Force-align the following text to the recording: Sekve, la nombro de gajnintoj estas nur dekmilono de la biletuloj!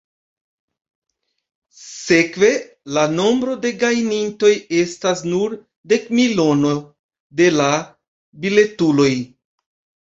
Sekve, 1.81 2.49
la 2.97 3.03
nombro 3.19 3.59
de 3.67 3.73
gajnintoj 3.85 4.51
estas 4.81 5.23
nur 5.35 5.57
dekmilono 5.95 6.75
de 7.43 7.53
la 7.61 7.73
biletuloj! 8.45 9.13